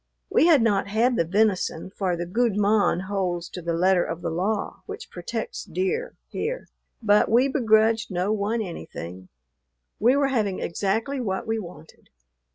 We 0.31 0.47
had 0.47 0.63
not 0.63 0.87
had 0.87 1.15
the 1.15 1.23
venison, 1.25 1.91
for 1.91 2.17
the 2.17 2.25
"gude 2.25 2.57
mon" 2.57 3.01
holds 3.01 3.47
to 3.49 3.61
the 3.61 3.75
letter 3.75 4.03
of 4.03 4.21
the 4.23 4.31
law 4.31 4.81
which 4.87 5.11
protects 5.11 5.63
deer 5.63 6.15
here, 6.27 6.69
but 7.03 7.29
we 7.29 7.47
begrudged 7.47 8.09
no 8.09 8.33
one 8.33 8.63
anything; 8.63 9.29
we 9.99 10.15
were 10.15 10.29
having 10.29 10.59
exactly 10.59 11.19
what 11.21 11.45
we 11.45 11.59
wanted. 11.59 12.09